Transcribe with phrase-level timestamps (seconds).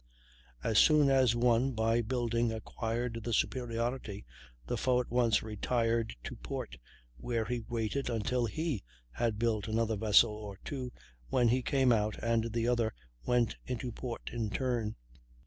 [0.63, 4.25] As soon as one, by building, acquired the superiority,
[4.65, 6.79] the foe at once retired to port,
[7.17, 10.91] where he waited until he had built another vessel or two,
[11.29, 12.95] when he came out, and the other
[13.27, 14.95] went into port in turn.